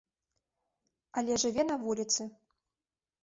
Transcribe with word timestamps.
Але 1.21 1.33
жыве 1.45 1.63
на 1.69 1.75
вуліцы. 1.83 2.21